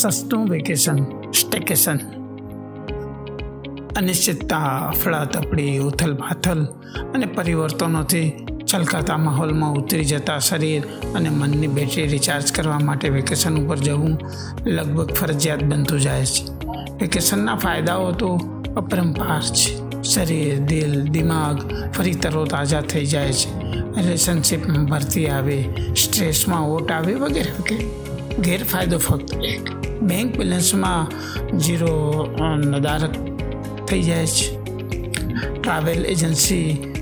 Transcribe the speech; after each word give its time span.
સસ્તું 0.00 0.48
વેકેશન, 0.48 0.96
સ્ટેકેશન. 1.30 1.96
અનિશ્ચિતતા 3.96 4.58
અફડાતફડી 4.58 5.78
ઉથલ 5.78 6.14
પાથલ 6.14 6.64
અને 7.14 7.26
પરિવર્તનોથી 7.26 8.46
છલકાતા 8.74 9.16
માહોલમાં 9.16 9.72
ઉતરી 9.72 10.04
જતા 10.04 10.38
શરીર 10.38 10.82
અને 11.14 11.28
મનની 11.28 11.66
બેટરી 11.66 12.06
રિચાર્જ 12.06 12.52
કરવા 12.52 12.78
માટે 12.78 13.08
વેકેશન 13.08 13.66
ઉપર 13.66 13.76
જવું 13.76 14.18
લગભગ 14.66 15.12
ફરજિયાત 15.12 15.64
બનતું 15.64 16.00
જાય 16.00 16.26
છે. 16.26 16.66
વેકેશનના 17.00 17.56
ફાયદાઓ 17.56 18.12
તો 18.12 18.34
અપરંપાર 18.76 19.42
છે. 19.42 20.02
શરીર, 20.02 20.58
દિલ, 20.58 21.02
દિમાગ 21.02 21.90
ફરી 21.92 22.14
તરો 22.14 22.44
તાજા 22.44 22.80
થઈ 22.80 23.06
જાય 23.06 23.32
છે. 23.32 23.72
રિલેશનશિપમાં 23.72 24.84
ભરતી 24.84 25.26
આવે, 25.26 25.64
સ્ટ્રેસમાં 25.96 26.68
ઓટ 26.68 26.92
આવે 26.92 27.14
વગેરે 27.14 27.50
વગેરે. 27.50 27.90
ગેરફાયદો 28.42 28.98
ફક્ત 28.98 29.34
એક. 29.34 29.87
બેંક 30.02 30.38
બેલેન્સમાં 30.38 31.58
જીરો 31.58 31.94
નદારક 32.56 33.14
થઈ 33.86 34.02
જાય 34.02 34.26
છે. 34.26 34.46
ટ્રાવેલ 35.62 36.06
એજન્સી 36.06 36.92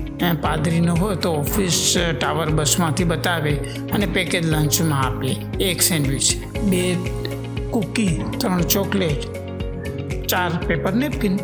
પાદરીનો 0.41 0.95
હોય 0.95 1.15
તો 1.15 1.31
ઓફિસ 1.33 1.95
ટાવર 2.19 2.49
બસમાંથી 2.49 3.03
બતાવે 3.03 3.53
અને 3.93 4.05
પેકેજ 4.05 4.45
લંચમાં 4.45 5.03
આપે. 5.03 5.31
એક 5.63 5.81
સેન્ડવિચ, 5.81 6.27
બે 6.63 6.95
કૂકી, 7.69 8.23
ત્રણ 8.37 8.61
ચોકલેટ, 8.61 9.21
ચાર 10.27 10.51
પેપર 10.67 10.93
નેપકિન 10.93 11.37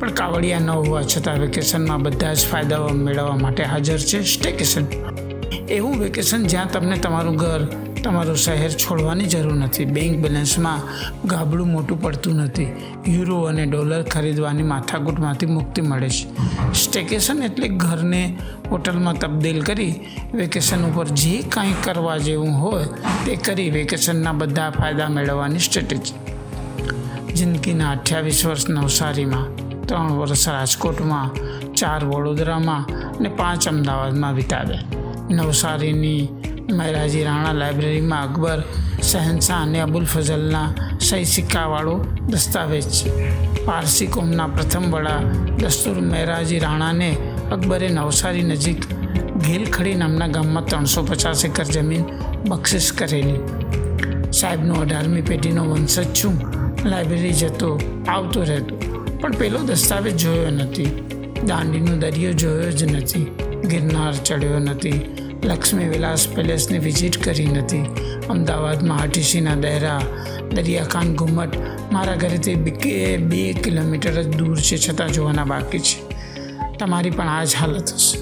પણ 0.00 0.10
કાવડિયા 0.10 0.58
ન 0.58 0.70
હોવા 0.70 1.02
છતાં 1.02 1.38
વેકેશનમાં 1.38 2.02
બધા 2.02 2.34
જ 2.34 2.46
ફાયદાઓ 2.46 2.88
મેળવવા 2.88 3.36
માટે 3.36 3.62
હાજર 3.64 3.98
છે 3.98 4.22
સ્ટેકેશન. 4.22 4.84
એવું 5.70 5.98
વેકેશન 5.98 6.46
જ્યાં 6.46 6.72
તમને 6.72 6.96
તમારું 6.98 7.36
ઘર 7.36 7.62
તમારું 8.06 8.36
શહેર 8.36 8.70
છોડવાની 8.70 9.24
જરૂર 9.24 9.54
નથી. 9.54 9.84
બેંક 9.84 10.22
બેલેન્સમાં 10.22 10.80
ગાબડું 11.28 11.66
મોટું 11.66 12.02
પડતું 12.02 12.34
નથી. 12.36 12.66
યુરો 13.08 13.40
અને 13.42 13.66
ડોલર 13.66 14.02
ખરીદવાની 14.02 14.62
માથાકૂટમાંથી 14.62 15.46
મુક્તિ 15.46 15.82
મળે 15.82 16.08
છે. 16.08 16.26
સ્ટેકેશન 16.72 17.42
એટલે 17.42 17.68
ઘરને 17.68 18.38
હોટલમાં 18.70 19.14
તબદીલ 19.14 19.62
કરી 19.62 19.94
વેકેશન 20.34 20.84
ઉપર 20.84 21.08
જે 21.08 21.42
કાંઈ 21.42 21.74
કરવા 21.84 22.16
જેવું 22.18 22.50
હોય 22.50 22.84
તે 23.26 23.36
કરી 23.36 23.70
વેકેશનના 23.70 24.32
બધા 24.32 24.70
ફાયદા 24.70 25.08
મેળવવાની 25.08 25.58
સ્ટ્રેટેજી. 25.58 26.14
જિંદગીના 27.32 27.90
અઠ્યાવીસ 27.90 28.46
વર્ષ 28.46 28.70
નવસારીમાં, 28.70 29.46
ત્રણ 29.86 30.12
વર્ષ 30.12 30.48
રાજકોટમાં, 30.48 31.34
ચાર 31.74 32.04
વડોદરામાં 32.04 32.84
અને 33.18 33.28
પાંચ 33.28 33.68
અમદાવાદમાં 33.68 34.34
વિતાવ્યા. 34.34 34.78
નવસારીની 35.30 36.28
મહેરાજી 36.74 37.24
રાણા 37.24 37.52
લાઇબ્રેરીમાં 37.52 38.22
અકબર, 38.24 38.62
શહેનશાહ 39.02 39.62
અને 39.62 39.80
અબુલ 39.80 40.04
ફઝલના 40.04 40.68
સહી 40.98 41.24
સિક્કાવાળો 41.24 42.06
દસ્તાવેજ 42.28 42.82
છે. 42.82 43.10
પારસી 43.64 44.06
કોમના 44.06 44.48
પ્રથમ 44.48 44.90
વડા 44.90 45.20
દસ્તુર 45.56 46.00
મહેરાજી 46.00 46.58
રાણાને 46.58 47.16
અકબરે 47.50 47.88
નવસારી 47.88 48.42
નજીક 48.42 48.86
ઘેલખડી 49.38 49.94
નામના 49.94 50.28
ગામમાં 50.28 50.66
ત્રણસો 50.66 51.02
પચાસ 51.02 51.44
એકર 51.44 51.64
જમીન 51.64 52.04
બક્ષિસ 52.48 52.92
કરેલી. 52.92 53.40
સાહેબનો 54.32 54.74
અઢારમી 54.74 55.22
પેઢીનો 55.22 55.64
વંશજ 55.64 56.12
છું, 56.12 56.40
લાઇબ્રેરી 56.84 57.32
જતો 57.32 57.80
આવતો 58.08 58.44
રહેતો, 58.44 58.76
પણ 59.20 59.30
પેલો 59.30 59.58
દસ્તાવેજ 59.58 60.16
જોયો 60.16 60.50
નથી. 60.50 61.02
દાંડીનો 61.46 61.96
દરિયો 61.96 62.32
જોયો 62.32 62.70
જ 62.70 62.84
નથી, 62.84 63.26
ગિરનાર 63.68 64.14
ચડ્યો 64.14 64.58
નથી 64.58 65.25
લક્ષ્મી 65.44 65.88
વિલાસ 65.88 66.28
પેલેસની 66.28 66.78
વિઝિટ 66.78 67.24
કરી 67.24 67.46
નથી. 67.46 67.84
અમદાવાદમાં 68.30 68.98
આરટીસીના 68.98 69.54
દહેરા 69.54 70.00
દરિયાખાન 70.54 71.14
ઘુમ્મટ 71.14 71.56
મારા 71.92 72.16
ઘરેથી 72.16 72.54
બે 72.54 73.16
બે 73.16 73.52
કિલોમીટર 73.52 74.22
જ 74.22 74.36
દૂર 74.36 74.56
છે 74.56 74.76
છતાં 74.76 75.08
જોવાના 75.08 75.44
બાકી 75.44 75.78
છે. 75.78 76.16
તમારી 76.78 77.10
પણ 77.10 77.28
આ 77.28 77.44
જ 77.44 77.56
હાલત 77.60 77.92
હશે. 77.92 78.18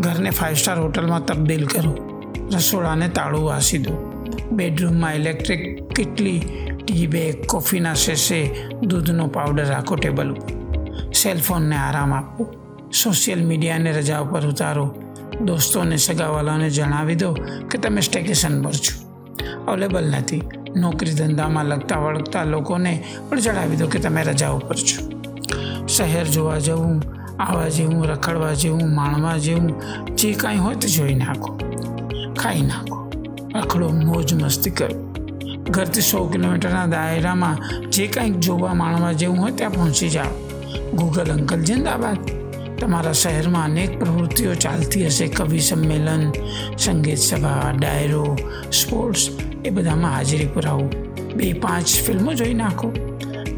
ઘરને 0.00 0.30
ફાઇવ 0.30 0.54
સ્ટાર 0.54 0.80
હોટલમાં 0.80 1.26
તબદીલ 1.26 1.66
કરો. 1.66 2.22
રસોડાને 2.54 3.08
તાળું 3.08 3.44
વાસી 3.44 3.78
દો. 3.78 4.22
બેડરૂમમાં 4.52 5.14
ઇલેક્ટ્રિક 5.14 5.92
કેટલી, 5.92 6.42
ટી 6.86 7.06
બેગ, 7.06 7.46
કોફીના 7.46 7.94
શેષે 7.94 8.66
દૂધનો 8.82 9.26
પાવડર 9.26 9.66
રાખો 9.66 9.96
ટેબલ 9.96 10.30
ઉપર. 10.30 10.60
સેલફોનને 11.12 11.76
આરામ 11.76 12.14
આપો. 12.14 12.54
સોશિયલ 13.04 13.46
મીડિયાને 13.46 13.92
રજા 13.92 14.18
ઉપર 14.18 14.46
ઉતારો. 14.46 14.94
દોસ્તોને 15.38 15.96
સગાવાલાને 15.96 16.70
જણાવી 16.70 17.14
દો 17.14 17.32
કે 17.70 17.78
તમે 17.78 18.00
સ્ટેકેશન 18.00 18.62
પર 18.62 18.72
છો. 18.72 19.10
અવેલેબલ 19.68 20.04
નથી. 20.04 20.42
નોકરી 20.76 21.12
ધંધામાં 21.12 21.64
લગતા 21.64 21.98
વળગતા 21.98 22.44
લોકોને 22.44 23.04
પણ 23.28 23.40
જણાવી 23.40 23.76
દો 23.76 23.86
કે 23.86 23.98
તમે 23.98 24.22
રજા 24.22 24.48
ઉપર 24.48 24.76
છો. 24.76 25.10
શહેર 25.86 26.24
જોવા 26.24 26.58
જવું, 26.58 27.02
આવવા 27.42 27.68
જેવું, 27.68 28.06
રખડવા 28.06 28.54
જેવું, 28.54 28.94
માણવા 28.94 29.36
જેવું, 29.36 29.82
જે 30.16 30.32
કાંઈ 30.32 30.56
હોય 30.56 30.74
તે 30.74 30.88
જોઈ 30.88 31.14
નાખો. 31.14 31.60
ખાઈ 32.38 32.60
નાખો. 32.60 33.12
રખડો 33.54 33.88
મોજ 33.88 34.42
મસ્તી 34.42 34.70
કરો. 34.70 35.14
ઘરથી 35.70 36.00
સો 36.00 36.26
કિલોમીટરના 36.26 36.86
દાયરામાં 36.86 37.56
જે 37.90 38.06
કાંઈક 38.06 38.38
જોવા, 38.38 38.74
માણવા 38.74 39.12
જેવું 39.12 39.38
હોય 39.38 39.52
ત્યાં 39.52 39.72
પહોંચી 39.72 40.08
જાઓ. 40.08 40.50
ગૂગલ 40.94 41.24
અંકલ 41.24 41.62
જિંદાબાદ. 41.62 42.39
તમારા 42.80 43.12
શહેરમાં 43.12 43.64
અનેક 43.64 43.98
પ્રવૃત્તિઓ 43.98 44.54
ચાલતી 44.54 45.06
હશે. 45.06 45.26
કવિ 45.26 45.60
સંમેલન, 45.60 46.32
સંગીત 46.78 47.18
સભા, 47.18 47.72
ડાયરો, 47.78 48.38
સ્પોર્ટ્સ, 48.72 49.28
એ 49.64 49.70
બધામાં 49.70 50.12
હાજરી 50.12 50.46
પુરાવો. 50.46 50.90
બે 51.36 51.52
પાંચ 51.52 51.86
ફિલ્મો 51.86 52.34
જોઈ 52.34 52.54
નાખો. 52.54 52.88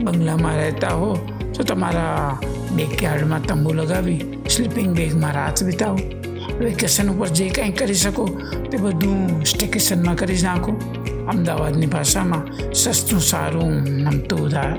બંગલામાં 0.04 0.56
રહેતા 0.56 0.94
હો 0.94 1.18
તો 1.54 1.62
તમારા 1.62 2.40
બેકયાર્ડમાં 2.76 3.46
તંબુ 3.46 3.72
લગાવી, 3.72 4.20
સ્લીપિંગ 4.50 4.96
બેગમાં 4.96 5.32
રાત 5.32 5.62
વિતાવો. 5.62 5.98
વેકેશન 6.60 7.08
ઉપર 7.08 7.28
જે 7.28 7.48
કાંઈ 7.48 7.72
કરી 7.72 7.94
શકો 7.94 8.28
તે 8.70 8.76
બધું 8.76 9.44
સ્ટેકેશનમાં 9.44 10.16
કરી 10.16 10.42
નાખો. 10.42 10.72
અમદાવાદની 11.28 11.86
ભાષામાં 11.86 12.72
સસ્તું 12.72 13.20
સારું 13.20 13.72
નમતું 13.74 14.46
ઉધાર 14.46 14.78